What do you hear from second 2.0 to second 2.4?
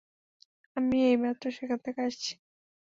আসছি।